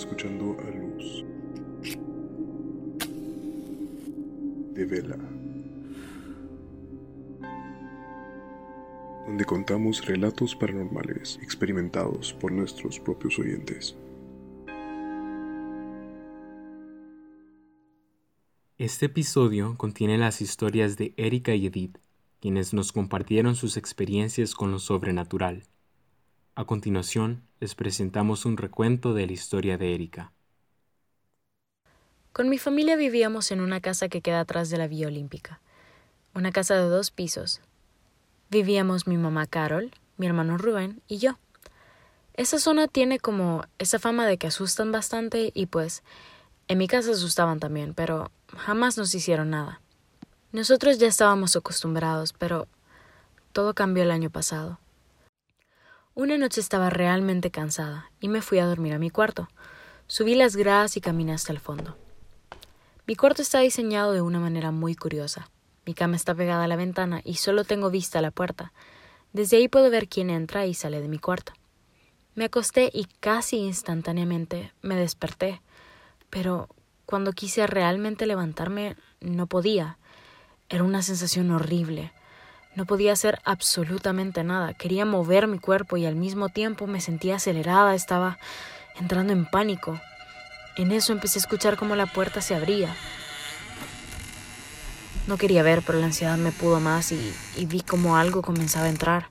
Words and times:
escuchando 0.00 0.56
a 0.60 0.70
Luz 0.70 1.26
de 4.72 4.86
Vela, 4.86 5.18
donde 9.26 9.44
contamos 9.44 10.06
relatos 10.06 10.56
paranormales 10.56 11.38
experimentados 11.42 12.32
por 12.32 12.50
nuestros 12.50 12.98
propios 12.98 13.38
oyentes. 13.38 13.94
Este 18.78 19.04
episodio 19.04 19.76
contiene 19.76 20.16
las 20.16 20.40
historias 20.40 20.96
de 20.96 21.12
Erika 21.18 21.54
y 21.54 21.66
Edith, 21.66 21.98
quienes 22.40 22.72
nos 22.72 22.92
compartieron 22.92 23.54
sus 23.54 23.76
experiencias 23.76 24.54
con 24.54 24.70
lo 24.70 24.78
sobrenatural. 24.78 25.64
A 26.54 26.64
continuación, 26.64 27.49
les 27.60 27.74
presentamos 27.74 28.46
un 28.46 28.56
recuento 28.56 29.12
de 29.12 29.26
la 29.26 29.32
historia 29.32 29.76
de 29.76 29.94
Erika. 29.94 30.32
Con 32.32 32.48
mi 32.48 32.56
familia 32.56 32.96
vivíamos 32.96 33.50
en 33.50 33.60
una 33.60 33.80
casa 33.80 34.08
que 34.08 34.22
queda 34.22 34.40
atrás 34.40 34.70
de 34.70 34.78
la 34.78 34.88
Vía 34.88 35.08
Olímpica, 35.08 35.60
una 36.34 36.52
casa 36.52 36.74
de 36.76 36.88
dos 36.88 37.10
pisos. 37.10 37.60
Vivíamos 38.48 39.06
mi 39.06 39.18
mamá 39.18 39.46
Carol, 39.46 39.90
mi 40.16 40.26
hermano 40.26 40.56
Rubén 40.56 41.02
y 41.06 41.18
yo. 41.18 41.38
Esa 42.32 42.58
zona 42.58 42.88
tiene 42.88 43.18
como 43.18 43.64
esa 43.78 43.98
fama 43.98 44.26
de 44.26 44.38
que 44.38 44.46
asustan 44.46 44.90
bastante 44.90 45.52
y 45.52 45.66
pues 45.66 46.02
en 46.68 46.78
mi 46.78 46.88
casa 46.88 47.10
asustaban 47.10 47.60
también, 47.60 47.92
pero 47.92 48.30
jamás 48.56 48.96
nos 48.96 49.14
hicieron 49.14 49.50
nada. 49.50 49.82
Nosotros 50.52 50.98
ya 50.98 51.08
estábamos 51.08 51.54
acostumbrados, 51.56 52.32
pero 52.32 52.68
todo 53.52 53.74
cambió 53.74 54.02
el 54.02 54.12
año 54.12 54.30
pasado. 54.30 54.78
Una 56.14 56.36
noche 56.36 56.60
estaba 56.60 56.90
realmente 56.90 57.52
cansada 57.52 58.10
y 58.20 58.28
me 58.28 58.42
fui 58.42 58.58
a 58.58 58.66
dormir 58.66 58.94
a 58.94 58.98
mi 58.98 59.10
cuarto. 59.10 59.48
Subí 60.08 60.34
las 60.34 60.56
gradas 60.56 60.96
y 60.96 61.00
caminé 61.00 61.32
hasta 61.32 61.52
el 61.52 61.60
fondo. 61.60 61.96
Mi 63.06 63.14
cuarto 63.14 63.42
está 63.42 63.60
diseñado 63.60 64.12
de 64.12 64.20
una 64.20 64.40
manera 64.40 64.72
muy 64.72 64.96
curiosa. 64.96 65.50
Mi 65.86 65.94
cama 65.94 66.16
está 66.16 66.34
pegada 66.34 66.64
a 66.64 66.68
la 66.68 66.74
ventana 66.74 67.20
y 67.24 67.36
solo 67.36 67.62
tengo 67.62 67.90
vista 67.90 68.18
a 68.18 68.22
la 68.22 68.32
puerta. 68.32 68.72
Desde 69.32 69.58
ahí 69.58 69.68
puedo 69.68 69.88
ver 69.88 70.08
quién 70.08 70.30
entra 70.30 70.66
y 70.66 70.74
sale 70.74 71.00
de 71.00 71.06
mi 71.06 71.20
cuarto. 71.20 71.52
Me 72.34 72.46
acosté 72.46 72.90
y 72.92 73.06
casi 73.20 73.58
instantáneamente 73.58 74.72
me 74.82 74.96
desperté, 74.96 75.62
pero 76.28 76.68
cuando 77.06 77.32
quise 77.32 77.68
realmente 77.68 78.26
levantarme 78.26 78.96
no 79.20 79.46
podía. 79.46 79.96
Era 80.68 80.82
una 80.82 81.02
sensación 81.02 81.52
horrible. 81.52 82.12
No 82.76 82.86
podía 82.86 83.12
hacer 83.12 83.40
absolutamente 83.44 84.44
nada. 84.44 84.74
Quería 84.74 85.04
mover 85.04 85.48
mi 85.48 85.58
cuerpo 85.58 85.96
y 85.96 86.06
al 86.06 86.14
mismo 86.14 86.48
tiempo 86.50 86.86
me 86.86 87.00
sentía 87.00 87.36
acelerada, 87.36 87.94
estaba 87.94 88.38
entrando 88.98 89.32
en 89.32 89.44
pánico. 89.44 90.00
En 90.76 90.92
eso 90.92 91.12
empecé 91.12 91.38
a 91.38 91.42
escuchar 91.42 91.76
cómo 91.76 91.96
la 91.96 92.06
puerta 92.06 92.40
se 92.40 92.54
abría. 92.54 92.94
No 95.26 95.36
quería 95.36 95.62
ver, 95.62 95.82
pero 95.84 95.98
la 95.98 96.06
ansiedad 96.06 96.38
me 96.38 96.52
pudo 96.52 96.80
más 96.80 97.12
y, 97.12 97.34
vi 97.66 97.80
cómo 97.80 98.16
algo 98.16 98.40
comenzaba 98.40 98.86
a 98.86 98.90
entrar. 98.90 99.30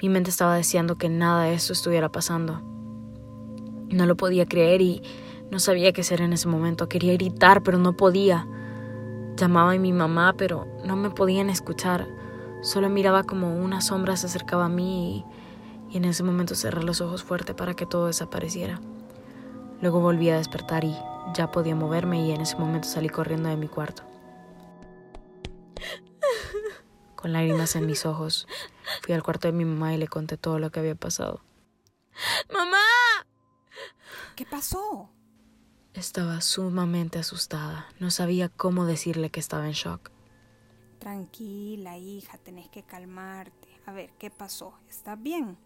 Mi 0.00 0.10
mente 0.10 0.30
estaba 0.30 0.54
deseando 0.54 0.96
que 0.96 1.08
nada 1.08 1.44
de 1.44 1.54
eso 1.54 1.72
estuviera 1.72 2.10
pasando. 2.10 2.60
No 3.88 4.04
lo 4.04 4.16
podía 4.16 4.46
creer 4.46 4.82
y 4.82 5.02
no 5.50 5.60
sabía 5.60 5.92
qué 5.92 6.02
hacer 6.02 6.20
en 6.20 6.34
ese 6.34 6.48
momento. 6.48 6.88
Quería 6.88 7.14
gritar, 7.14 7.62
pero 7.62 7.78
no 7.78 7.96
podía. 7.96 8.46
Llamaba 9.36 9.72
a 9.72 9.78
mi 9.78 9.92
mamá, 9.92 10.34
pero 10.36 10.66
no 10.84 10.96
me 10.96 11.10
podían 11.10 11.48
escuchar. 11.48 12.06
Solo 12.66 12.88
miraba 12.88 13.22
como 13.22 13.54
una 13.54 13.80
sombra 13.80 14.16
se 14.16 14.26
acercaba 14.26 14.64
a 14.64 14.68
mí 14.68 15.24
y, 15.88 15.94
y 15.94 15.98
en 15.98 16.04
ese 16.04 16.24
momento 16.24 16.56
cerré 16.56 16.82
los 16.82 17.00
ojos 17.00 17.22
fuerte 17.22 17.54
para 17.54 17.74
que 17.74 17.86
todo 17.86 18.08
desapareciera. 18.08 18.80
Luego 19.80 20.00
volví 20.00 20.30
a 20.30 20.36
despertar 20.36 20.82
y 20.82 20.92
ya 21.32 21.52
podía 21.52 21.76
moverme 21.76 22.26
y 22.26 22.32
en 22.32 22.40
ese 22.40 22.56
momento 22.56 22.88
salí 22.88 23.08
corriendo 23.08 23.48
de 23.48 23.56
mi 23.56 23.68
cuarto. 23.68 24.02
Con 27.14 27.32
lágrimas 27.32 27.76
en 27.76 27.86
mis 27.86 28.04
ojos, 28.04 28.48
fui 29.00 29.14
al 29.14 29.22
cuarto 29.22 29.46
de 29.46 29.52
mi 29.52 29.64
mamá 29.64 29.94
y 29.94 29.98
le 29.98 30.08
conté 30.08 30.36
todo 30.36 30.58
lo 30.58 30.72
que 30.72 30.80
había 30.80 30.96
pasado. 30.96 31.42
¡Mamá! 32.52 32.78
¿Qué 34.34 34.44
pasó? 34.44 35.08
Estaba 35.94 36.40
sumamente 36.40 37.20
asustada. 37.20 37.86
No 38.00 38.10
sabía 38.10 38.48
cómo 38.48 38.86
decirle 38.86 39.30
que 39.30 39.38
estaba 39.38 39.66
en 39.66 39.72
shock. 39.72 40.15
Tranquila, 40.98 41.98
hija, 41.98 42.38
tenés 42.38 42.68
que 42.68 42.82
calmarte. 42.82 43.68
A 43.86 43.92
ver, 43.92 44.10
¿qué 44.18 44.30
pasó? 44.30 44.74
¿Estás 44.88 45.22
bien? 45.22 45.56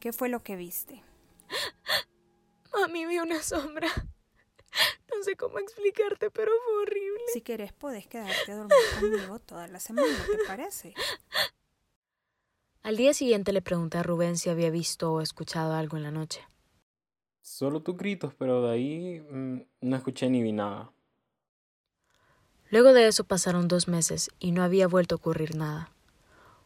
¿Qué 0.00 0.12
fue 0.12 0.28
lo 0.28 0.40
que 0.40 0.56
viste? 0.56 1.02
Mami, 2.72 3.06
vi 3.06 3.18
una 3.18 3.42
sombra. 3.42 3.88
No 5.14 5.22
sé 5.22 5.36
cómo 5.36 5.58
explicarte, 5.58 6.30
pero 6.30 6.50
fue 6.64 6.82
horrible. 6.82 7.20
Si 7.34 7.42
querés, 7.42 7.72
podés 7.74 8.06
quedarte 8.06 8.50
a 8.50 8.56
dormir 8.56 8.78
conmigo 8.98 9.38
toda 9.38 9.68
la 9.68 9.78
semana, 9.78 10.08
¿te 10.08 10.46
parece? 10.46 10.94
Al 12.82 12.96
día 12.96 13.14
siguiente 13.14 13.52
le 13.52 13.62
pregunté 13.62 13.98
a 13.98 14.02
Rubén 14.02 14.36
si 14.36 14.50
había 14.50 14.70
visto 14.70 15.12
o 15.12 15.20
escuchado 15.20 15.74
algo 15.74 15.96
en 15.96 16.02
la 16.02 16.10
noche. 16.10 16.40
Solo 17.42 17.82
tus 17.82 17.96
gritos, 17.96 18.34
pero 18.34 18.62
de 18.62 18.72
ahí 18.72 19.20
mm, 19.20 19.62
no 19.82 19.96
escuché 19.96 20.28
ni 20.30 20.42
vi 20.42 20.52
nada. 20.52 20.90
Luego 22.72 22.94
de 22.94 23.06
eso 23.06 23.24
pasaron 23.24 23.68
dos 23.68 23.86
meses 23.86 24.30
y 24.40 24.50
no 24.50 24.62
había 24.62 24.88
vuelto 24.88 25.14
a 25.14 25.18
ocurrir 25.18 25.54
nada. 25.56 25.90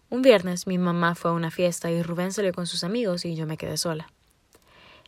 Un 0.08 0.22
viernes 0.22 0.68
mi 0.68 0.78
mamá 0.78 1.16
fue 1.16 1.32
a 1.32 1.34
una 1.34 1.50
fiesta 1.50 1.90
y 1.90 2.00
Rubén 2.00 2.32
salió 2.32 2.52
con 2.52 2.68
sus 2.68 2.84
amigos 2.84 3.24
y 3.24 3.34
yo 3.34 3.44
me 3.44 3.56
quedé 3.56 3.76
sola. 3.76 4.06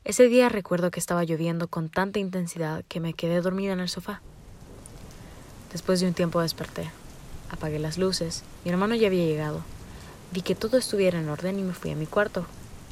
Ese 0.02 0.26
día 0.26 0.48
recuerdo 0.48 0.90
que 0.90 0.98
estaba 0.98 1.22
lloviendo 1.22 1.68
con 1.68 1.88
tanta 1.88 2.18
intensidad 2.18 2.84
que 2.88 2.98
me 2.98 3.14
quedé 3.14 3.40
dormida 3.40 3.74
en 3.74 3.78
el 3.78 3.88
sofá. 3.88 4.22
Después 5.70 6.00
de 6.00 6.08
un 6.08 6.14
tiempo 6.14 6.40
desperté. 6.40 6.90
Apagué 7.48 7.78
las 7.78 7.96
luces. 7.96 8.42
Mi 8.64 8.72
hermano 8.72 8.96
ya 8.96 9.06
había 9.06 9.24
llegado. 9.24 9.62
Vi 10.32 10.42
que 10.42 10.56
todo 10.56 10.78
estuviera 10.78 11.20
en 11.20 11.28
orden 11.28 11.60
y 11.60 11.62
me 11.62 11.74
fui 11.74 11.92
a 11.92 11.96
mi 11.96 12.06
cuarto. 12.06 12.44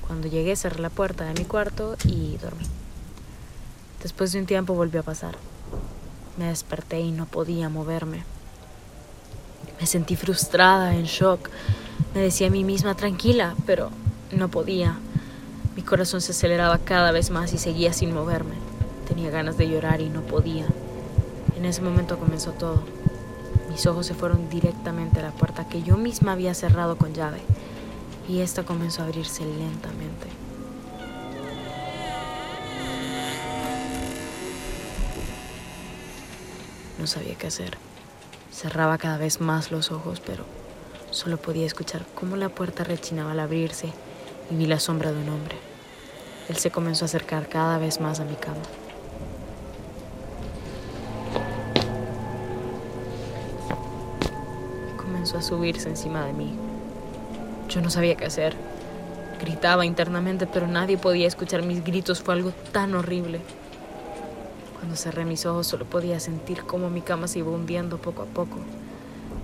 Cuando 0.06 0.28
llegué 0.28 0.54
cerré 0.54 0.80
la 0.80 0.90
puerta 0.90 1.24
de 1.24 1.34
mi 1.34 1.44
cuarto 1.44 1.96
y 2.04 2.36
dormí. 2.36 2.66
Después 4.00 4.30
de 4.30 4.38
un 4.38 4.46
tiempo 4.46 4.74
volvió 4.74 5.00
a 5.00 5.02
pasar. 5.02 5.36
Me 6.36 6.46
desperté 6.46 7.00
y 7.00 7.12
no 7.12 7.26
podía 7.26 7.68
moverme. 7.68 8.24
Me 9.80 9.86
sentí 9.86 10.16
frustrada, 10.16 10.94
en 10.94 11.04
shock. 11.04 11.50
Me 12.14 12.20
decía 12.20 12.48
a 12.48 12.50
mí 12.50 12.64
misma 12.64 12.94
tranquila, 12.94 13.54
pero 13.66 13.90
no 14.32 14.48
podía. 14.48 14.98
Mi 15.74 15.82
corazón 15.82 16.20
se 16.20 16.32
aceleraba 16.32 16.78
cada 16.78 17.12
vez 17.12 17.30
más 17.30 17.52
y 17.52 17.58
seguía 17.58 17.92
sin 17.92 18.14
moverme. 18.14 18.54
Tenía 19.08 19.30
ganas 19.30 19.56
de 19.56 19.68
llorar 19.68 20.00
y 20.00 20.08
no 20.08 20.22
podía. 20.22 20.66
En 21.56 21.64
ese 21.64 21.82
momento 21.82 22.18
comenzó 22.18 22.52
todo. 22.52 22.82
Mis 23.70 23.86
ojos 23.86 24.06
se 24.06 24.14
fueron 24.14 24.48
directamente 24.48 25.20
a 25.20 25.24
la 25.24 25.32
puerta 25.32 25.68
que 25.68 25.82
yo 25.82 25.96
misma 25.96 26.32
había 26.32 26.54
cerrado 26.54 26.96
con 26.96 27.12
llave 27.12 27.40
y 28.28 28.40
esta 28.40 28.64
comenzó 28.64 29.02
a 29.02 29.06
abrirse 29.06 29.44
lentamente. 29.44 30.35
No 37.06 37.12
sabía 37.12 37.36
qué 37.36 37.46
hacer. 37.46 37.78
Cerraba 38.50 38.98
cada 38.98 39.16
vez 39.16 39.40
más 39.40 39.70
los 39.70 39.92
ojos, 39.92 40.18
pero 40.18 40.44
solo 41.12 41.36
podía 41.36 41.64
escuchar 41.64 42.04
cómo 42.16 42.34
la 42.34 42.48
puerta 42.48 42.82
rechinaba 42.82 43.30
al 43.30 43.38
abrirse 43.38 43.92
y 44.50 44.56
vi 44.56 44.66
la 44.66 44.80
sombra 44.80 45.12
de 45.12 45.22
un 45.22 45.28
hombre. 45.28 45.54
Él 46.48 46.56
se 46.56 46.72
comenzó 46.72 47.04
a 47.04 47.06
acercar 47.06 47.48
cada 47.48 47.78
vez 47.78 48.00
más 48.00 48.18
a 48.18 48.24
mi 48.24 48.34
cama. 48.34 48.56
Comenzó 54.96 55.38
a 55.38 55.42
subirse 55.42 55.88
encima 55.88 56.26
de 56.26 56.32
mí. 56.32 56.58
Yo 57.68 57.82
no 57.82 57.90
sabía 57.90 58.16
qué 58.16 58.24
hacer. 58.24 58.56
Gritaba 59.40 59.86
internamente, 59.86 60.48
pero 60.48 60.66
nadie 60.66 60.98
podía 60.98 61.28
escuchar 61.28 61.62
mis 61.62 61.84
gritos. 61.84 62.20
Fue 62.20 62.34
algo 62.34 62.50
tan 62.72 62.96
horrible. 62.96 63.42
Cuando 64.86 65.02
cerré 65.02 65.24
mis 65.24 65.44
ojos 65.46 65.66
solo 65.66 65.84
podía 65.84 66.20
sentir 66.20 66.62
cómo 66.62 66.90
mi 66.90 67.00
cama 67.00 67.26
se 67.26 67.40
iba 67.40 67.50
hundiendo 67.50 67.98
poco 67.98 68.22
a 68.22 68.26
poco. 68.26 68.58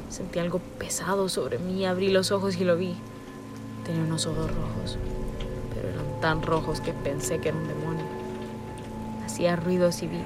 Sentí 0.09 0.39
algo 0.39 0.61
pesado 0.79 1.29
sobre 1.29 1.59
mí, 1.59 1.85
abrí 1.85 2.11
los 2.11 2.31
ojos 2.31 2.57
y 2.61 2.65
lo 2.65 2.77
vi. 2.77 2.95
Tenía 3.85 4.03
unos 4.03 4.25
ojos 4.27 4.47
rojos, 4.55 4.99
pero 5.75 5.89
eran 5.89 6.21
tan 6.21 6.43
rojos 6.43 6.81
que 6.81 6.93
pensé 6.93 7.41
que 7.41 7.49
era 7.49 7.59
un 7.59 7.67
demonio. 7.67 8.05
Hacía 9.27 9.57
ruidos 9.57 10.05
y 10.05 10.07
vi 10.07 10.23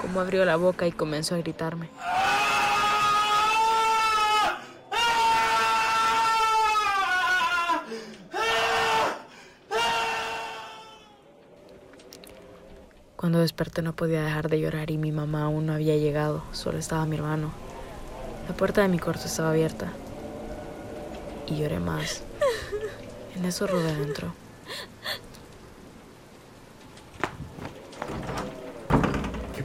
cómo 0.00 0.20
abrió 0.20 0.44
la 0.44 0.54
boca 0.54 0.86
y 0.86 0.92
comenzó 0.92 1.34
a 1.34 1.38
gritarme. 1.38 1.88
Cuando 13.20 13.40
desperté 13.40 13.82
no 13.82 13.94
podía 13.94 14.22
dejar 14.22 14.48
de 14.48 14.58
llorar 14.58 14.90
y 14.90 14.96
mi 14.96 15.12
mamá 15.12 15.42
aún 15.42 15.66
no 15.66 15.74
había 15.74 15.94
llegado, 15.94 16.42
solo 16.52 16.78
estaba 16.78 17.04
mi 17.04 17.16
hermano. 17.16 17.52
La 18.48 18.56
puerta 18.56 18.80
de 18.80 18.88
mi 18.88 18.98
cuarto 18.98 19.26
estaba 19.26 19.50
abierta 19.50 19.92
y 21.46 21.58
lloré 21.58 21.80
más. 21.80 22.22
En 23.36 23.44
eso 23.44 23.66
Rubén 23.66 24.00
entró. 24.02 24.32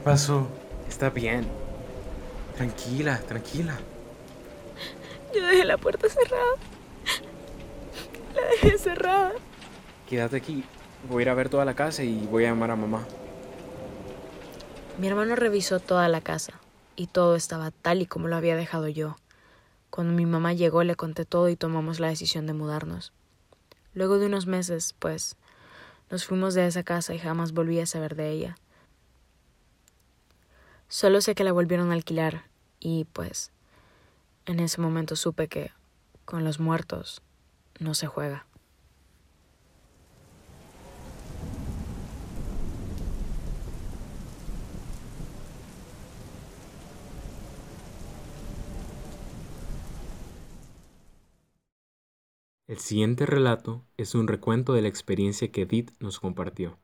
pasó? 0.04 0.50
Está 0.90 1.10
bien. 1.10 1.48
Tranquila, 2.58 3.20
tranquila. 3.20 3.80
Yo 5.34 5.48
dejé 5.48 5.64
la 5.64 5.78
puerta 5.78 6.10
cerrada. 6.10 6.56
La 8.36 8.42
dejé 8.50 8.78
cerrada. 8.78 9.32
Quédate 10.10 10.36
aquí. 10.36 10.66
Voy 11.10 11.22
a 11.22 11.24
ir 11.24 11.30
a 11.30 11.34
ver 11.36 11.48
toda 11.48 11.64
la 11.64 11.74
casa 11.74 12.04
y 12.04 12.28
voy 12.30 12.44
a 12.44 12.50
llamar 12.50 12.72
a 12.72 12.76
mamá. 12.76 13.08
Mi 14.98 15.08
hermano 15.08 15.36
revisó 15.36 15.82
toda 15.82 16.08
la 16.08 16.22
casa 16.22 16.54
y 16.96 17.08
todo 17.08 17.36
estaba 17.36 17.72
tal 17.72 18.02
y 18.02 18.06
como 18.06 18.30
lo 18.30 18.38
había 18.38 18.56
dejado 18.56 18.88
yo. 18.88 19.18
Cuando 19.90 20.14
mi 20.14 20.26
mamá 20.26 20.54
llegó 20.54 20.84
le 20.84 20.96
conté 20.96 21.26
todo 21.26 21.50
y 21.50 21.58
tomamos 21.58 22.00
la 22.00 22.08
decisión 22.08 22.48
de 22.48 22.54
mudarnos. 22.54 23.12
Luego 23.94 24.20
de 24.20 24.28
unos 24.28 24.48
meses, 24.48 24.96
pues, 24.98 25.36
nos 26.10 26.26
fuimos 26.26 26.54
de 26.54 26.66
esa 26.66 26.84
casa 26.84 27.14
y 27.14 27.20
jamás 27.20 27.52
volví 27.52 27.78
a 27.82 27.86
saber 27.86 28.16
de 28.16 28.30
ella. 28.32 28.58
Solo 30.88 31.20
sé 31.20 31.36
que 31.36 31.44
la 31.44 31.52
volvieron 31.52 31.92
a 31.92 31.96
alquilar 31.96 32.46
y, 32.80 33.04
pues, 33.12 33.52
en 34.46 34.62
ese 34.62 34.80
momento 34.80 35.18
supe 35.18 35.50
que 35.50 35.72
con 36.24 36.46
los 36.46 36.62
muertos 36.62 37.22
no 37.80 37.96
se 37.96 38.08
juega. 38.08 38.46
El 52.68 52.80
siguiente 52.80 53.28
relato 53.28 53.86
es 53.96 54.16
un 54.16 54.28
recuento 54.28 54.74
de 54.74 54.82
la 54.82 54.88
experiencia 54.88 55.52
que 55.52 55.62
Edith 55.62 55.92
nos 56.00 56.20
compartió. 56.20 56.80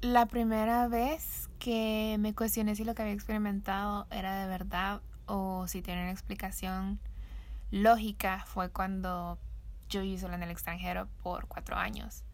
La 0.00 0.26
primera 0.26 0.88
vez 0.88 1.48
que 1.60 2.16
me 2.18 2.34
cuestioné 2.34 2.74
si 2.74 2.84
lo 2.84 2.96
que 2.96 3.02
había 3.02 3.14
experimentado 3.14 4.08
era 4.10 4.40
de 4.40 4.48
verdad 4.48 5.00
o 5.26 5.68
si 5.68 5.80
tiene 5.80 6.02
una 6.02 6.10
explicación 6.10 6.98
lógica 7.70 8.44
fue 8.46 8.70
cuando 8.70 9.38
yo 9.88 10.02
viví 10.02 10.18
sola 10.18 10.34
en 10.34 10.42
el 10.42 10.50
extranjero 10.50 11.06
por 11.22 11.46
cuatro 11.46 11.76
años 11.76 12.25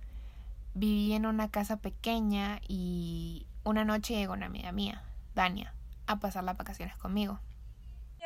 viví 0.75 1.13
en 1.13 1.27
una 1.27 1.51
casa 1.51 1.77
pequeña 1.77 2.61
y 2.67 3.47
una 3.65 3.85
noche 3.85 4.15
llegó 4.15 4.33
una 4.33 4.47
amiga 4.47 4.73
mía, 4.73 5.03
Dania, 5.35 5.75
a 6.07 6.19
pasar 6.19 6.45
las 6.45 6.57
vacaciones 6.57 6.97
conmigo. 6.97 7.39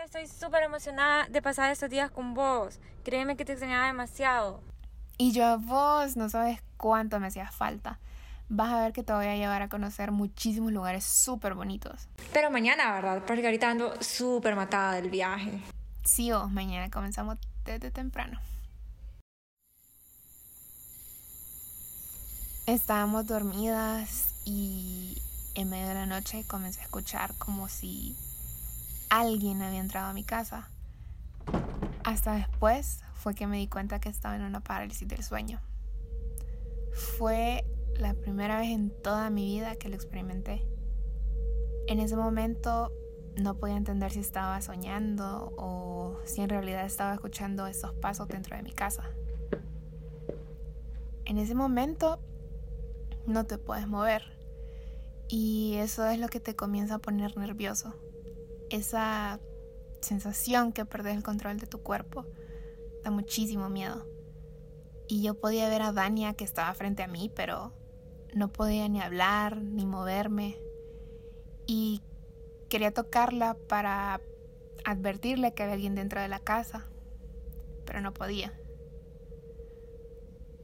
Estoy 0.05 0.29
súper 0.29 0.63
emocionada 0.63 1.27
de 1.27 1.43
pasar 1.43 1.73
estos 1.73 1.91
días 1.91 2.11
con 2.13 2.35
vos. 2.35 2.79
Créeme 3.03 3.37
que 3.37 3.45
te 3.45 3.53
extrañaba 3.53 3.87
demasiado. 3.87 4.63
Y 5.19 5.33
yo 5.33 5.45
a 5.45 5.57
vos, 5.57 6.17
no 6.17 6.29
sabes 6.29 6.63
cuánto 6.77 7.19
me 7.19 7.27
hacía 7.27 7.51
falta. 7.51 7.99
Vas 8.49 8.73
a 8.73 8.83
ver 8.83 8.93
que 8.93 9.03
te 9.03 9.13
voy 9.13 9.27
a 9.27 9.35
llevar 9.35 9.63
a 9.63 9.69
conocer 9.69 10.13
muchísimos 10.13 10.71
lugares 10.71 11.03
súper 11.05 11.55
bonitos. 11.55 12.09
Pero 12.33 12.53
mañana, 12.53 12.93
¿verdad? 12.93 13.25
Porque 13.27 13.45
ahorita 13.45 13.69
ando 13.69 14.01
súper 14.01 14.55
matada 14.55 14.93
del 14.93 15.11
viaje. 15.11 15.61
Sí, 16.05 16.31
vos, 16.31 16.53
mañana 16.53 16.89
comenzamos 16.89 17.39
desde 17.65 17.91
temprano. 17.91 18.39
Estábamos 22.67 23.29
dormidas 23.29 24.35
y 24.45 25.23
en 25.55 25.71
medio 25.71 25.87
de 25.87 25.95
la 25.95 26.07
noche 26.07 26.45
comencé 26.49 26.81
a 26.81 26.83
escuchar 26.83 27.33
como 27.39 27.69
si 27.69 28.17
alguien 29.09 29.63
había 29.63 29.79
entrado 29.79 30.09
a 30.09 30.13
mi 30.13 30.25
casa. 30.25 30.69
Hasta 32.03 32.35
después 32.35 33.05
fue 33.15 33.37
que 33.37 33.47
me 33.47 33.59
di 33.59 33.69
cuenta 33.69 34.01
que 34.01 34.09
estaba 34.09 34.35
en 34.35 34.43
una 34.43 34.59
parálisis 34.59 35.07
del 35.07 35.23
sueño. 35.23 35.61
Fue 37.17 37.65
la 38.01 38.15
primera 38.15 38.59
vez 38.59 38.71
en 38.71 38.91
toda 39.01 39.31
mi 39.31 39.45
vida 39.45 39.77
que 39.77 39.89
lo 39.89 39.95
experimenté. 39.95 40.67
En 41.87 42.01
ese 42.01 42.17
momento 42.17 42.91
no 43.37 43.55
podía 43.55 43.77
entender 43.77 44.11
si 44.11 44.19
estaba 44.19 44.61
soñando 44.61 45.55
o 45.57 46.19
si 46.25 46.41
en 46.41 46.49
realidad 46.49 46.85
estaba 46.85 47.15
escuchando 47.15 47.69
esos 47.69 47.93
pasos 47.95 48.27
dentro 48.27 48.57
de 48.57 48.65
mi 48.65 48.73
casa. 48.73 49.05
En 51.27 51.39
ese 51.39 51.55
momento 51.55 52.19
no 53.27 53.47
te 53.47 53.59
puedes 53.59 53.87
mover. 53.87 54.23
Y 55.29 55.75
eso 55.77 56.07
es 56.07 56.19
lo 56.19 56.29
que 56.29 56.41
te 56.41 56.55
comienza 56.55 56.97
a 56.97 56.99
poner 56.99 57.37
nervioso. 57.37 57.95
Esa 58.71 59.41
sensación 60.01 60.73
que 60.73 60.85
perdes 60.85 61.17
el 61.17 61.23
control 61.23 61.59
de 61.59 61.67
tu 61.67 61.83
cuerpo 61.83 62.27
da 63.03 63.11
muchísimo 63.11 63.69
miedo. 63.69 64.07
Y 65.09 65.23
yo 65.23 65.35
podía 65.35 65.69
ver 65.69 65.83
a 65.83 65.93
Dania 65.93 66.35
que 66.35 66.45
estaba 66.45 66.73
frente 66.75 67.03
a 67.03 67.09
mí, 67.09 67.31
pero 67.35 67.73
no 68.35 68.53
podía 68.53 68.89
ni 68.89 69.01
hablar, 69.01 69.57
ni 69.63 69.87
moverme. 69.87 70.57
Y 71.67 72.03
quería 72.69 72.93
tocarla 72.93 73.57
para 73.69 74.21
advertirle 74.85 75.55
que 75.55 75.63
había 75.63 75.75
alguien 75.75 75.95
dentro 75.95 76.21
de 76.21 76.29
la 76.29 76.39
casa, 76.39 76.87
pero 77.85 78.01
no 78.01 78.13
podía. 78.13 78.53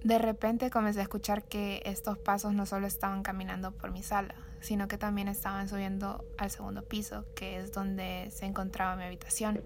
De 0.05 0.19
repente 0.19 0.69
comencé 0.71 0.99
a 0.99 1.05
escuchar 1.05 1.45
que 1.45 1.81
estos 1.85 2.19
pasos 2.19 2.55
no 2.55 2.67
solo 2.67 2.89
estaban 2.89 3.23
caminando 3.23 3.71
por 3.71 3.93
mi 3.93 4.03
sala, 4.03 4.35
sino 4.61 4.89
que 4.89 4.99
también 4.99 5.29
estaban 5.29 5.69
subiendo 5.69 6.25
al 6.39 6.51
segundo 6.51 6.83
piso, 6.83 7.25
que 7.37 7.59
es 7.59 7.73
donde 7.73 8.29
se 8.33 8.47
encontraba 8.47 8.97
mi 8.97 9.05
habitación. 9.05 9.63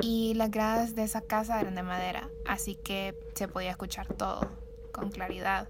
Y 0.00 0.34
las 0.34 0.50
gradas 0.50 0.94
de 0.94 1.04
esa 1.04 1.22
casa 1.22 1.58
eran 1.58 1.74
de 1.74 1.82
madera, 1.82 2.28
así 2.46 2.74
que 2.74 3.18
se 3.34 3.48
podía 3.48 3.70
escuchar 3.70 4.08
todo 4.08 4.50
con 4.92 5.10
claridad, 5.10 5.68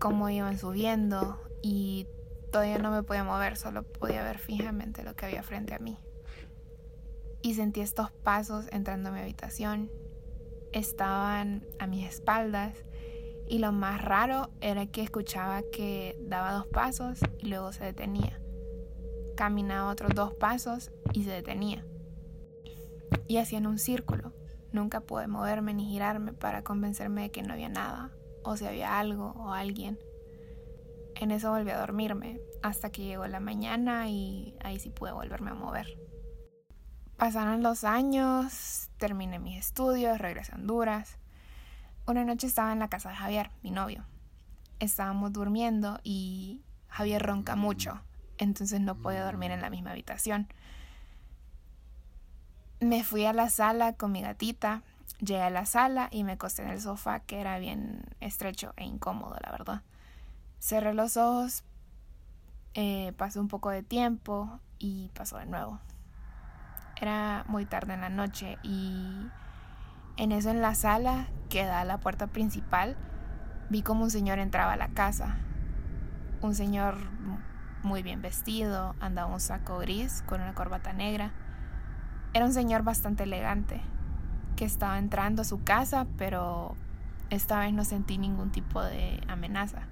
cómo 0.00 0.28
iban 0.28 0.58
subiendo 0.58 1.40
y 1.62 2.08
todavía 2.50 2.78
no 2.78 2.90
me 2.90 3.04
podía 3.04 3.22
mover, 3.22 3.56
solo 3.56 3.84
podía 3.84 4.24
ver 4.24 4.38
fijamente 4.38 5.04
lo 5.04 5.14
que 5.14 5.26
había 5.26 5.44
frente 5.44 5.74
a 5.74 5.78
mí. 5.78 5.96
Y 7.42 7.54
sentí 7.54 7.82
estos 7.82 8.10
pasos 8.10 8.66
entrando 8.72 9.10
a 9.10 9.12
mi 9.12 9.20
habitación 9.20 9.90
estaban 10.72 11.66
a 11.78 11.86
mis 11.86 12.06
espaldas 12.06 12.84
y 13.48 13.58
lo 13.58 13.72
más 13.72 14.02
raro 14.02 14.50
era 14.60 14.86
que 14.86 15.02
escuchaba 15.02 15.62
que 15.72 16.16
daba 16.22 16.52
dos 16.52 16.66
pasos 16.68 17.18
y 17.38 17.48
luego 17.48 17.72
se 17.72 17.84
detenía. 17.84 18.40
Caminaba 19.36 19.90
otros 19.90 20.14
dos 20.14 20.34
pasos 20.34 20.92
y 21.12 21.24
se 21.24 21.30
detenía. 21.30 21.84
Y 23.26 23.38
hacían 23.38 23.66
un 23.66 23.78
círculo. 23.78 24.32
Nunca 24.72 25.00
pude 25.00 25.26
moverme 25.26 25.74
ni 25.74 25.86
girarme 25.86 26.32
para 26.32 26.62
convencerme 26.62 27.22
de 27.22 27.30
que 27.30 27.42
no 27.42 27.54
había 27.54 27.68
nada, 27.68 28.12
o 28.44 28.56
si 28.56 28.66
había 28.66 29.00
algo 29.00 29.34
o 29.36 29.52
alguien. 29.52 29.98
En 31.16 31.32
eso 31.32 31.50
volví 31.50 31.70
a 31.70 31.80
dormirme, 31.80 32.40
hasta 32.62 32.90
que 32.90 33.04
llegó 33.04 33.26
la 33.26 33.40
mañana 33.40 34.08
y 34.08 34.54
ahí 34.60 34.78
sí 34.78 34.90
pude 34.90 35.10
volverme 35.10 35.50
a 35.50 35.54
mover. 35.54 35.98
Pasaron 37.20 37.62
los 37.62 37.84
años, 37.84 38.88
terminé 38.96 39.38
mis 39.38 39.58
estudios, 39.58 40.16
regresé 40.16 40.52
a 40.52 40.54
Honduras. 40.54 41.18
Una 42.06 42.24
noche 42.24 42.46
estaba 42.46 42.72
en 42.72 42.78
la 42.78 42.88
casa 42.88 43.10
de 43.10 43.16
Javier, 43.16 43.50
mi 43.62 43.70
novio. 43.70 44.06
Estábamos 44.78 45.30
durmiendo 45.30 46.00
y 46.02 46.62
Javier 46.88 47.22
ronca 47.22 47.56
mucho, 47.56 48.00
entonces 48.38 48.80
no 48.80 48.94
podía 48.94 49.22
dormir 49.22 49.50
en 49.50 49.60
la 49.60 49.68
misma 49.68 49.90
habitación. 49.90 50.48
Me 52.80 53.04
fui 53.04 53.26
a 53.26 53.34
la 53.34 53.50
sala 53.50 53.92
con 53.92 54.12
mi 54.12 54.22
gatita, 54.22 54.82
llegué 55.18 55.42
a 55.42 55.50
la 55.50 55.66
sala 55.66 56.08
y 56.10 56.24
me 56.24 56.32
acosté 56.32 56.62
en 56.62 56.70
el 56.70 56.80
sofá 56.80 57.20
que 57.20 57.38
era 57.38 57.58
bien 57.58 58.02
estrecho 58.20 58.72
e 58.78 58.84
incómodo, 58.84 59.36
la 59.42 59.50
verdad. 59.50 59.82
Cerré 60.58 60.94
los 60.94 61.18
ojos, 61.18 61.64
eh, 62.72 63.12
pasó 63.18 63.42
un 63.42 63.48
poco 63.48 63.68
de 63.68 63.82
tiempo 63.82 64.58
y 64.78 65.10
pasó 65.12 65.36
de 65.36 65.44
nuevo. 65.44 65.80
Era 67.00 67.44
muy 67.48 67.64
tarde 67.64 67.94
en 67.94 68.02
la 68.02 68.10
noche 68.10 68.58
y 68.62 69.26
en 70.16 70.32
eso 70.32 70.50
en 70.50 70.60
la 70.60 70.74
sala 70.74 71.28
que 71.48 71.64
da 71.64 71.80
a 71.80 71.84
la 71.84 71.98
puerta 71.98 72.26
principal 72.26 72.96
vi 73.70 73.82
como 73.82 74.04
un 74.04 74.10
señor 74.10 74.38
entraba 74.38 74.74
a 74.74 74.76
la 74.76 74.88
casa. 74.88 75.38
Un 76.42 76.54
señor 76.54 76.98
muy 77.82 78.02
bien 78.02 78.20
vestido, 78.20 78.94
andaba 79.00 79.32
un 79.32 79.40
saco 79.40 79.78
gris 79.78 80.22
con 80.26 80.40
una 80.40 80.54
corbata 80.54 80.92
negra. 80.92 81.32
Era 82.34 82.44
un 82.44 82.52
señor 82.52 82.82
bastante 82.82 83.22
elegante 83.22 83.80
que 84.56 84.64
estaba 84.64 84.98
entrando 84.98 85.42
a 85.42 85.46
su 85.46 85.62
casa, 85.64 86.06
pero 86.18 86.74
esta 87.30 87.60
vez 87.60 87.72
no 87.72 87.84
sentí 87.84 88.18
ningún 88.18 88.50
tipo 88.50 88.82
de 88.82 89.22
amenaza. 89.28 89.82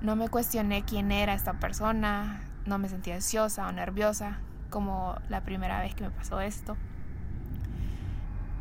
No 0.00 0.16
me 0.16 0.28
cuestioné 0.28 0.84
quién 0.84 1.12
era 1.12 1.34
esta 1.34 1.54
persona, 1.54 2.40
no 2.64 2.78
me 2.78 2.88
sentí 2.88 3.10
ansiosa 3.10 3.66
o 3.66 3.72
nerviosa, 3.72 4.38
como 4.70 5.16
la 5.28 5.42
primera 5.42 5.80
vez 5.80 5.94
que 5.94 6.04
me 6.04 6.10
pasó 6.10 6.40
esto. 6.40 6.76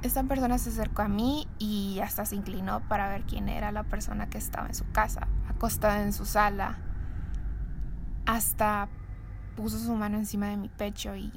Esta 0.02 0.24
persona 0.24 0.58
se 0.58 0.70
acercó 0.70 1.02
a 1.02 1.08
mí 1.08 1.48
y 1.60 2.00
hasta 2.02 2.26
se 2.26 2.36
inclinó 2.36 2.82
para 2.88 3.10
ver 3.10 3.24
quién 3.24 3.50
era 3.50 3.72
la 3.72 3.84
persona 3.84 4.30
que 4.30 4.38
estaba 4.38 4.68
en 4.68 4.74
su 4.74 4.90
casa, 4.92 5.28
acostada 5.50 6.02
en 6.02 6.14
su 6.14 6.26
sala. 6.26 6.78
Hasta 8.26 8.88
puso 9.56 9.78
su 9.78 9.94
mano 9.96 10.18
encima 10.18 10.48
de 10.48 10.58
mi 10.58 10.70
pecho 10.70 11.16
y 11.16 11.34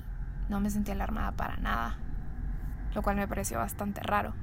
no 0.49 0.61
me 0.61 0.71
sentí 0.71 0.93
alarmada 0.93 1.33
para 1.33 1.57
nada. 1.57 1.99
lo 2.95 3.01
cual 3.01 3.17
me 3.17 3.27
pareció 3.27 3.57
bastante 3.57 4.03
raro. 4.03 4.35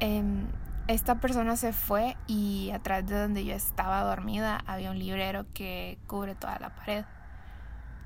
Em, 0.00 0.46
esta 0.88 1.16
persona 1.16 1.56
se 1.56 1.72
fue 1.72 2.16
y 2.26 2.70
atrás 2.70 3.06
de 3.06 3.20
donde 3.20 3.44
yo 3.44 3.54
estaba 3.54 4.02
dormida 4.02 4.62
había 4.66 4.90
un 4.90 4.98
librero 4.98 5.44
que 5.52 5.98
cubre 6.06 6.34
toda 6.34 6.58
la 6.58 6.70
pared. 6.74 7.04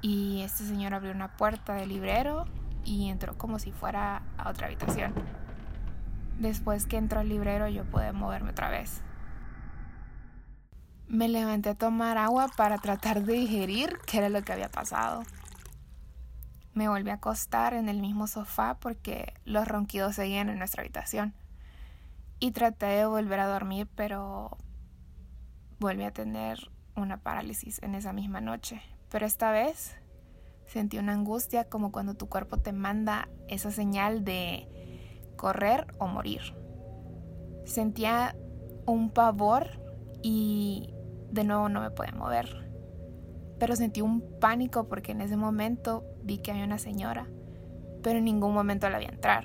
Y 0.03 0.43
este 0.43 0.65
señor 0.65 0.95
abrió 0.95 1.13
una 1.13 1.37
puerta 1.37 1.75
del 1.75 1.91
librero 1.91 2.47
y 2.85 3.09
entró 3.09 3.37
como 3.37 3.59
si 3.59 3.73
fuera 3.73 4.23
a 4.39 4.49
otra 4.49 4.67
habitación. 4.67 5.13
Después 6.39 6.87
que 6.87 6.97
entró 6.97 7.21
al 7.21 7.29
librero 7.29 7.69
yo 7.69 7.85
pude 7.85 8.13
moverme 8.13 8.51
otra 8.51 8.71
vez. 8.71 9.03
Me 11.07 11.29
levanté 11.29 11.71
a 11.71 11.75
tomar 11.75 12.17
agua 12.19 12.49
para 12.57 12.79
tratar 12.79 13.23
de 13.25 13.35
digerir 13.35 13.99
qué 14.07 14.19
era 14.19 14.29
lo 14.29 14.43
que 14.43 14.53
había 14.53 14.71
pasado. 14.71 15.23
Me 16.73 16.89
volví 16.89 17.11
a 17.11 17.15
acostar 17.15 17.75
en 17.75 17.89
el 17.89 18.01
mismo 18.01 18.27
sofá 18.27 18.79
porque 18.79 19.35
los 19.45 19.67
ronquidos 19.67 20.15
seguían 20.15 20.49
en 20.49 20.59
nuestra 20.59 20.83
habitación. 20.83 21.35
Y 22.39 22.53
traté 22.53 22.87
de 22.87 23.07
volver 23.07 23.41
a 23.41 23.49
dormir, 23.49 23.89
pero 23.97 24.57
volví 25.79 26.05
a 26.05 26.13
tener 26.13 26.71
una 26.95 27.19
parálisis 27.19 27.83
en 27.83 27.97
esa 27.97 28.13
misma 28.13 28.41
noche. 28.41 28.81
Pero 29.11 29.27
esta 29.27 29.51
vez 29.51 29.97
sentí 30.67 30.99
una 30.99 31.13
angustia 31.13 31.65
como 31.65 31.91
cuando 31.91 32.15
tu 32.15 32.29
cuerpo 32.29 32.59
te 32.59 32.73
manda 32.73 33.29
esa 33.49 33.71
señal 33.71 34.25
de 34.25 34.69
correr 35.37 35.87
o 35.99 36.07
morir. 36.07 36.55
Sentía 37.65 38.37
un 38.87 39.11
pavor 39.11 39.81
y 40.23 40.95
de 41.31 41.45
nuevo 41.45 41.69
no 41.69 41.81
me 41.81 41.91
podía 41.91 42.13
mover. 42.13 42.71
Pero 43.59 43.77
sentí 43.77 44.01
un 44.01 44.39
pánico 44.39 44.89
porque 44.89 45.13
en 45.13 45.21
ese 45.21 45.37
momento 45.37 46.05
vi 46.23 46.39
que 46.39 46.53
había 46.53 46.65
una 46.65 46.79
señora, 46.79 47.27
pero 48.03 48.19
en 48.19 48.25
ningún 48.25 48.55
momento 48.55 48.89
la 48.89 48.99
vi 48.99 49.07
entrar. 49.07 49.45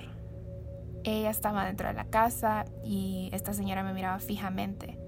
Ella 1.04 1.30
estaba 1.30 1.66
dentro 1.66 1.88
de 1.88 1.94
la 1.94 2.06
casa 2.06 2.64
y 2.84 3.30
esta 3.32 3.52
señora 3.52 3.82
me 3.82 3.92
miraba 3.92 4.18
fijamente. 4.18 5.05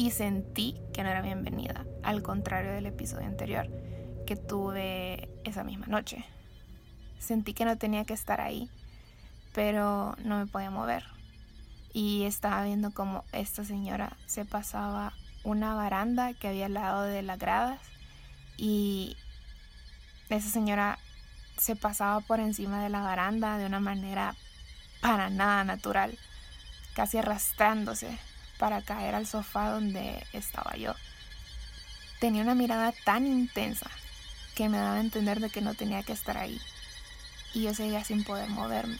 Y 0.00 0.12
sentí 0.12 0.80
que 0.94 1.02
no 1.02 1.10
era 1.10 1.20
bienvenida, 1.20 1.84
al 2.02 2.22
contrario 2.22 2.72
del 2.72 2.86
episodio 2.86 3.26
anterior 3.26 3.68
que 4.26 4.34
tuve 4.34 5.28
esa 5.44 5.62
misma 5.62 5.88
noche. 5.88 6.24
Sentí 7.18 7.52
que 7.52 7.66
no 7.66 7.76
tenía 7.76 8.06
que 8.06 8.14
estar 8.14 8.40
ahí, 8.40 8.70
pero 9.52 10.16
no 10.24 10.38
me 10.38 10.46
podía 10.46 10.70
mover. 10.70 11.04
Y 11.92 12.22
estaba 12.22 12.64
viendo 12.64 12.94
como 12.94 13.24
esta 13.32 13.62
señora 13.62 14.16
se 14.24 14.46
pasaba 14.46 15.12
una 15.44 15.74
baranda 15.74 16.32
que 16.32 16.48
había 16.48 16.64
al 16.64 16.72
lado 16.72 17.02
de 17.02 17.20
las 17.20 17.38
gradas 17.38 17.78
y 18.56 19.18
esa 20.30 20.48
señora 20.48 20.98
se 21.58 21.76
pasaba 21.76 22.20
por 22.20 22.40
encima 22.40 22.82
de 22.82 22.88
la 22.88 23.02
baranda 23.02 23.58
de 23.58 23.66
una 23.66 23.80
manera 23.80 24.34
para 25.02 25.28
nada 25.28 25.62
natural, 25.64 26.18
casi 26.94 27.18
arrastrándose 27.18 28.18
para 28.60 28.82
caer 28.82 29.14
al 29.14 29.26
sofá 29.26 29.70
donde 29.70 30.22
estaba 30.34 30.76
yo. 30.76 30.94
Tenía 32.20 32.42
una 32.42 32.54
mirada 32.54 32.92
tan 33.06 33.26
intensa 33.26 33.90
que 34.54 34.68
me 34.68 34.76
daba 34.76 34.96
a 34.96 35.00
entender 35.00 35.40
de 35.40 35.48
que 35.48 35.62
no 35.62 35.74
tenía 35.74 36.02
que 36.02 36.12
estar 36.12 36.36
ahí. 36.36 36.60
Y 37.54 37.62
yo 37.62 37.74
seguía 37.74 38.04
sin 38.04 38.22
poder 38.22 38.50
moverme. 38.50 38.98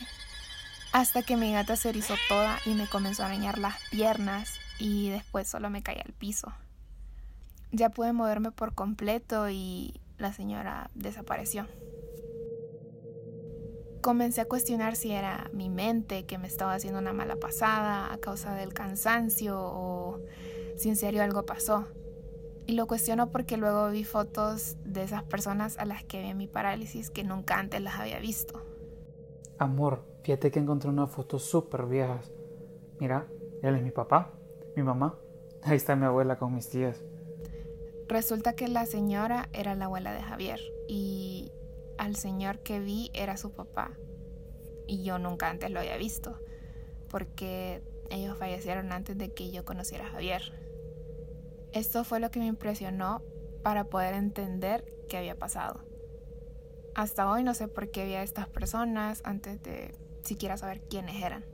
Hasta 0.93 1.23
que 1.23 1.37
mi 1.37 1.53
gata 1.53 1.77
se 1.77 1.91
erizó 1.91 2.15
toda 2.27 2.59
y 2.65 2.71
me 2.71 2.89
comenzó 2.89 3.23
a 3.23 3.27
arañar 3.27 3.59
las 3.59 3.77
piernas 3.91 4.59
y 4.79 5.11
después 5.11 5.47
solo 5.47 5.69
me 5.69 5.83
caí 5.83 6.01
al 6.03 6.15
piso. 6.15 6.53
Ya 7.71 7.91
pude 7.91 8.15
moverme 8.15 8.53
por 8.53 8.75
completo 8.75 9.51
y 9.51 10.01
la 10.17 10.33
señora 10.33 10.91
desapareció. 10.95 11.69
Comencé 14.01 14.41
a 14.41 14.47
cuestionar 14.47 14.97
si 14.97 15.13
era 15.13 15.51
mi 15.53 15.69
mente 15.69 16.25
que 16.25 16.39
me 16.39 16.47
estaba 16.47 16.75
haciendo 16.75 16.99
una 16.99 17.13
mala 17.13 17.37
pasada 17.37 18.13
a 18.13 18.19
causa 18.19 18.55
del 18.55 18.73
cansancio 18.73 19.59
o 19.59 20.21
si 20.77 20.89
en 20.89 20.97
serio 20.97 21.23
algo 21.23 21.45
pasó. 21.45 21.87
Y 22.67 22.75
lo 22.75 22.87
cuestiono 22.87 23.31
porque 23.31 23.57
luego 23.57 23.91
vi 23.91 24.05
fotos 24.05 24.77
de 24.85 25.03
esas 25.03 25.23
personas 25.25 25.77
a 25.79 25.85
las 25.85 26.05
que 26.05 26.23
vi 26.23 26.35
mi 26.35 26.47
parálisis 26.47 27.11
que 27.11 27.25
nunca 27.25 27.59
antes 27.59 27.83
las 27.83 27.97
había 27.97 28.21
visto. 28.21 28.63
Amor, 29.59 30.05
fíjate 30.23 30.51
que 30.51 30.61
encontré 30.61 30.89
unas 30.89 31.11
fotos 31.11 31.43
súper 31.43 31.87
viejas. 31.87 32.33
Mira, 32.99 33.27
él 33.63 33.75
es 33.75 33.83
mi 33.83 33.91
papá, 33.91 34.33
mi 34.77 34.83
mamá. 34.83 35.19
Ahí 35.63 35.77
está 35.77 35.97
mi 35.97 36.07
abuela 36.07 36.39
con 36.39 36.55
mis 36.55 36.71
tías. 36.71 37.03
Resulta 38.09 38.55
que 38.55 38.69
la 38.69 38.87
señora 38.87 39.49
era 39.53 39.75
la 39.75 39.85
abuela 39.85 40.13
de 40.13 40.23
Javier 40.23 40.61
y 40.89 41.53
al 42.01 42.17
señor 42.17 42.61
que 42.61 42.81
vi 42.81 43.11
era 43.13 43.37
su 43.37 43.53
papá. 43.53 43.93
Y 44.87 45.05
yo 45.05 45.19
nunca 45.19 45.51
antes 45.51 45.71
lo 45.71 45.81
había 45.81 45.99
visto 45.99 46.41
porque 47.11 47.83
ellos 48.11 48.39
fallecieron 48.39 48.91
antes 48.91 49.19
de 49.19 49.35
que 49.35 49.51
yo 49.51 49.67
conociera 49.67 50.07
a 50.07 50.11
Javier. 50.11 50.43
Esto 51.73 52.03
fue 52.03 52.19
lo 52.19 52.31
que 52.31 52.41
me 52.41 52.47
impresionó 52.47 53.23
para 53.63 53.85
poder 53.85 54.15
entender 54.15 54.85
qué 55.11 55.19
había 55.19 55.39
pasado. 55.39 55.85
Hasta 56.95 57.31
hoy 57.31 57.45
no 57.45 57.53
sé 57.53 57.69
por 57.69 57.91
qué 57.91 58.03
había 58.03 58.23
estas 58.23 58.49
personas 58.49 59.21
antes 59.25 59.63
de 59.63 59.95
siquiera 60.23 60.57
saber 60.57 60.81
quiénes 60.89 61.23
eran. 61.23 61.45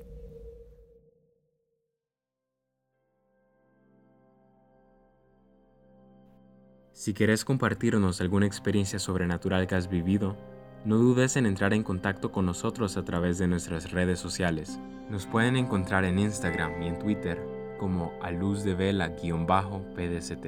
Si 7.07 7.15
quieres 7.15 7.45
compartirnos 7.45 8.21
alguna 8.21 8.47
experiencia 8.47 8.99
sobrenatural 8.99 9.69
que 9.69 9.77
has 9.77 9.89
vivido, 9.89 10.37
no 10.85 10.97
dudes 10.97 11.37
en 11.37 11.47
entrar 11.47 11.73
en 11.73 11.85
contacto 11.85 12.33
con 12.33 12.47
nosotros 12.47 12.97
a 12.97 13.05
través 13.05 13.39
de 13.39 13.47
nuestras 13.47 13.93
redes 13.93 14.19
sociales. 14.19 14.81
Nos 15.09 15.25
pueden 15.25 15.55
encontrar 15.55 16.05
en 16.05 16.19
Instagram 16.19 16.83
y 16.83 16.89
en 16.89 16.99
Twitter 16.99 17.41
como 17.79 18.13
a 18.23 18.33
luz 18.33 18.65
de 18.65 18.75
vela-pdct. 18.75 20.47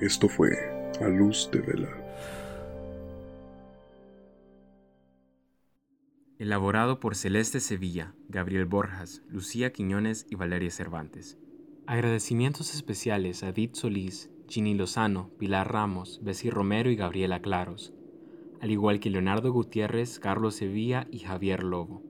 Esto 0.00 0.28
fue 0.28 0.50
A 1.00 1.08
Luz 1.08 1.50
de 1.50 1.58
Vela. 1.58 1.90
Elaborado 6.38 7.00
por 7.00 7.16
Celeste 7.16 7.58
Sevilla, 7.58 8.14
Gabriel 8.28 8.66
Borjas, 8.66 9.22
Lucía 9.28 9.72
Quiñones 9.72 10.24
y 10.30 10.36
Valeria 10.36 10.70
Cervantes. 10.70 11.36
Agradecimientos 11.88 12.72
especiales 12.74 13.42
a 13.42 13.48
Edith 13.48 13.74
Solís, 13.74 14.30
Ginny 14.54 14.74
Lozano, 14.74 15.30
Pilar 15.36 15.72
Ramos, 15.72 16.20
Bessie 16.22 16.52
Romero 16.52 16.88
y 16.88 16.94
Gabriela 16.94 17.40
Claros, 17.40 17.92
al 18.60 18.70
igual 18.70 19.00
que 19.00 19.10
Leonardo 19.10 19.52
Gutiérrez, 19.52 20.20
Carlos 20.20 20.54
Sevilla 20.54 21.08
y 21.10 21.18
Javier 21.18 21.64
Lobo. 21.64 22.04